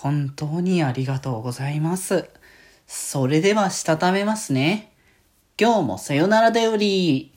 [0.00, 2.28] 本当にありがとうございます。
[2.86, 4.92] それでは、したためますね。
[5.60, 7.32] 今日もさよならでより。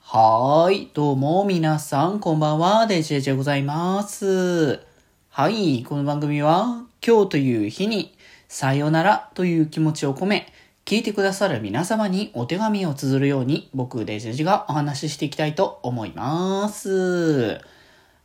[0.00, 4.80] はーい、どうも皆さん、こんばんは、デジェジでございます。
[5.28, 8.12] はい、この番組は、今日という日に、
[8.48, 10.52] さよならという気持ちを込め、
[10.84, 17.60] 聞いてくださる皆様にお手紙を綴るように、僕、デジェジがお話ししていきたいと思います。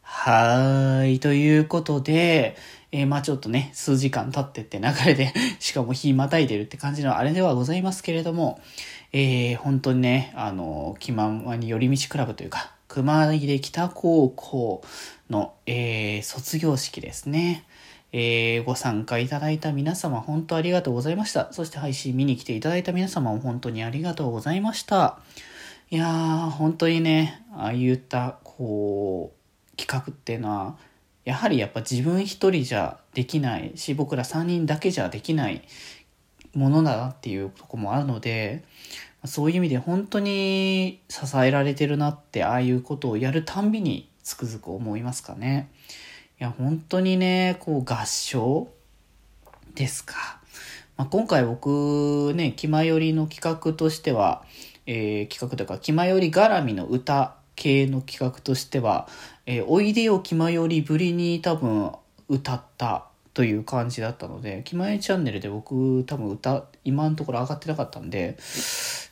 [0.08, 1.20] はーい。
[1.20, 2.56] ということで、
[2.92, 8.60] えーまあちょっとね、数時間経ってって流れで、 しかも日またいでるって感じのあれではございますけれども、
[9.14, 14.84] えー本当にね、あの、気ままに寄り道クラブというか、熊出北高校
[15.32, 17.64] の、えー卒業式ですね。
[18.14, 21.52] えーご参加いただいた皆様、本当ありがとうございました。
[21.52, 25.18] そして配信見に来ていただいた皆様も本当にありがとうございました。
[25.90, 29.45] いやー、本当にね、ああいった、こう、
[29.78, 30.78] 企画っていうのは、
[31.24, 35.64] やはりやっぱ自分一人じゃできないし、僕ら3人だけじゃできない
[36.54, 38.64] ものだなっていうとこもあるので、
[39.26, 45.70] そういう意味で本当に支えられてるなって、ああいうことをやるたんびにつくづく思いますかね。
[46.40, 48.68] いや、本当にね、こう合唱
[49.74, 50.40] ですか。
[50.98, 54.44] まあ、今回僕ね、気まよりの企画としては、
[54.86, 59.08] えー企画というか、気まより絡みの歌系の企画としては、
[59.48, 61.92] えーおいでよ気まよりぶりに多分
[62.28, 63.15] 歌った。
[63.36, 68.38] という感じだったので、気まよりチャンネルで僕多分歌、今のところ上がってなかったんで、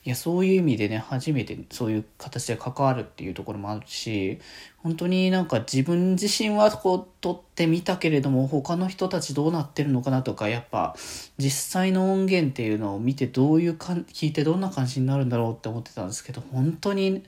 [0.06, 4.40] いや、そういう意味でね、初めてそういう形で関わるっていうところもあるし、
[4.78, 10.96] 本当になんか自分自身はこう撮ってみたけれども、他の人たちどうなってるのかなとか、やっぱ
[11.38, 17.24] 実際の音源っていうのを見てどういうか、聞いてどんな感じになるんだろうって思ってたんですけど、本当に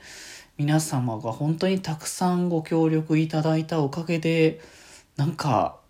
[0.58, 4.62] 皆様が本当にたくさんご協力いただいたおかげで、
[5.18, 5.84] なんか、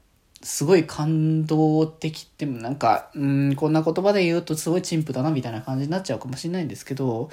[0.46, 7.32] すごい感動的って、なんか、うん、こんな言葉で言うとすごい陳腐だなみたいな感じになっちゃうかもしれないんですけど、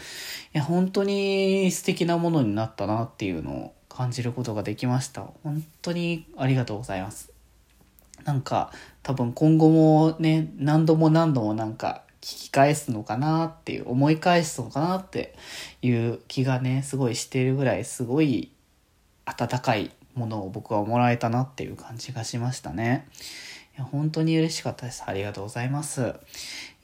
[0.54, 5.26] いや、本当に素敵なものになったなっていうのを感じることができました。
[5.44, 7.30] 本当にありがとうございます。
[8.24, 8.72] なんか、
[9.02, 15.34] 多分今後もね、何度も何度もなんか聞き返すのかなっていう、思い返すのかなって
[15.82, 18.52] いう気がね、すごいしているぐらい、すごい
[19.26, 23.08] 温かいものを僕はもらえたなっていう感じがしましたね。
[23.76, 25.02] いや本当に嬉しかったです。
[25.06, 26.14] ありがとうございます。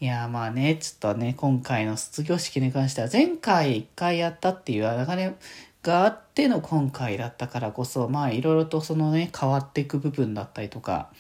[0.01, 5.35] いやまあね、ちょっとね、今回の卒業式に関しては前回一回やったっていう流れ
[5.83, 11.11] があっての今回だったからこそ、まあいろいろとそのね、変わっていく部分だったりとか、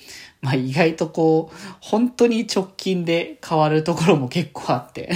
[0.40, 5.10] まあ意外とこう、本当に直近で変わるところも結構あって。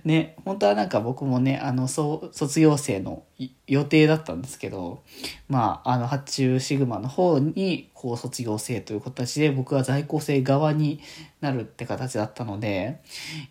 [0.04, 3.24] ね、本当はなんか僕もね、あの、そう、卒業生の
[3.66, 5.02] 予定だったんですけど、
[5.48, 11.00] まあ、あの、発注シグマの方に、こう、卒業生という形で、僕は在校生側に
[11.40, 13.00] なるって形だったので、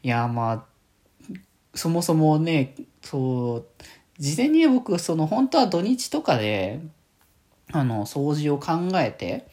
[0.04, 0.66] いや、まあ、
[1.74, 3.66] そもそもね、そう、
[4.20, 6.80] 事前に僕、その、本当は土日とかで、
[7.72, 9.48] あの、掃除を考えて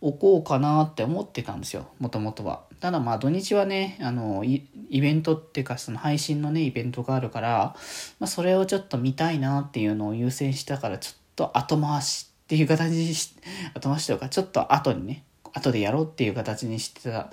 [0.00, 2.64] おこうかなって思ってたんですよ、もともとは。
[2.80, 7.76] ただまあ土日はね、あの、イベントっていうかその配信のね、イベントがあるから、
[8.18, 13.34] まあそれをちょっと見たいなっていうのを優先したから、ちょっと後回しっていう形にし、
[13.74, 17.30] 後回しというか、ちょっと後にね、後でやろうっていう形にしてた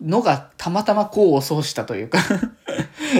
[0.00, 2.18] のが、たまたま功を奏したというか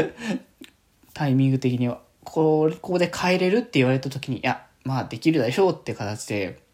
[1.15, 6.66] タイミング的には、こここで変えれるって言われた時に、いや、まあできるでしょうって形で、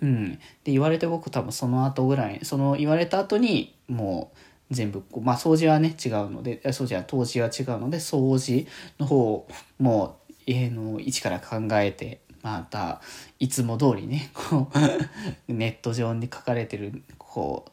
[0.00, 0.32] うん。
[0.64, 4.32] で、言われて僕多分その後ぐらい、その言われた後に、も
[4.70, 8.66] う全部こう、まあ掃除はね、違うので、掃除は当時は違うので、掃除
[8.98, 9.46] の方
[9.78, 13.00] も、家の位置から考えて、また、
[13.38, 14.70] いつも通りね、こ
[15.48, 17.70] う、ネット上に書かれてる、こう、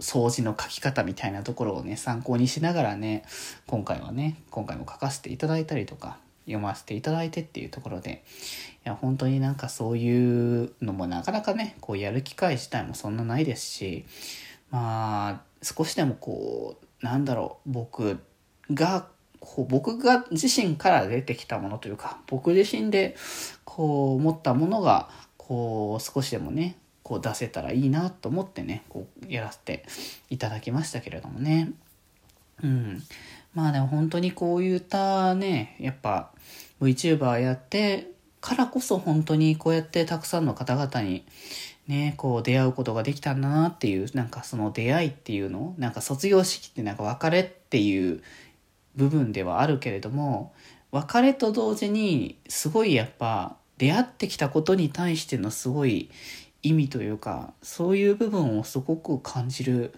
[0.00, 3.24] 掃除の書き方みたいなところをね、参考にしながらね、
[3.66, 8.24] 今回はね、今回も書かせていただいたりとか、読ませていただいてっていうところで、
[8.84, 14.04] いや、本当になんかそういうのもなかなかね、こうやる機会自体もそんなないですし、
[14.70, 18.18] まあ、少しでもこう、なんだろう、僕
[18.72, 19.06] が、
[19.40, 23.16] こう僕が自身から出てきたものというか、僕自身で
[23.64, 29.84] こう思ったものが、こう少しでもね、こう出せたらいいなと思ってね、こうやらせて
[30.28, 31.72] いただきましたけれどもね。
[32.62, 33.02] うん。
[33.54, 36.30] まあでも本当にこういったね、やっぱ
[36.80, 38.10] VTuber やって
[38.40, 41.24] からこそ本当にこうやってたくさんの方々に
[41.88, 48.22] ね、こう出会うことができたんだなっていう、なんかその出会いっていうのなんか卒業式ってなんか別れっていう
[48.94, 50.52] 部分ではあるけれども、
[50.90, 56.10] 別れと同時にすごいやっぱ出会ってきたことに対してのすごい
[56.62, 59.94] 意意味というか、そういう部分をすごく感じる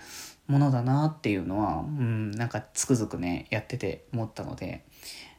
[0.51, 4.85] ものだなっていうのは、うん、なんかつくづくね、やってて思ったので、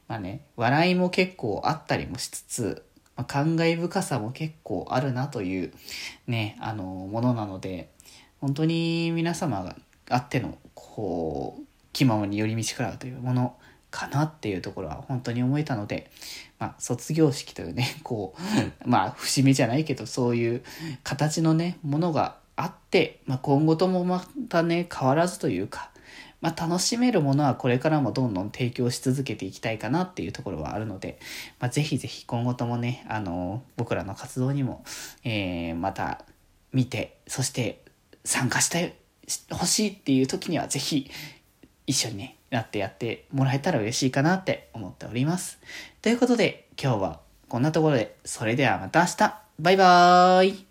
[0.08, 2.86] まあね、笑いも結構あったりもしつつ、
[3.18, 5.74] まあ、感慨深さも結構あるなという
[6.28, 7.92] ね、あの、ものなので、
[8.40, 9.75] 本当に皆様が
[10.10, 13.58] あっての、こう、気ままに寄り道食らというもの
[13.90, 16.10] かなっていうところは本当に思えたので、
[16.58, 18.42] まあ、卒業式というね、こう、
[18.90, 20.63] まあ、節目じゃないけど、そういう
[21.04, 25.90] 形のね、ものがあって、まあ、今後ともまたね、変わらずというか、
[26.42, 31.19] まあ、楽しめるものはこれからもどんどん提供し続けていきたいかなっていうところはあるので、
[31.60, 34.84] まあ、ぜひぜひ今後ともね、あの、僕らの活動にも、
[35.24, 36.25] えー、また
[36.72, 37.84] 見て、そして
[38.25, 38.98] 参加して
[39.52, 41.10] ほしいっていう時にはぜひ
[41.88, 45.60] 一緒にね、なってやってもらえたら嬉しいかなって思っております。
[46.02, 50.70] ということで、今日はこんなところで、それではまた明日バイバーイ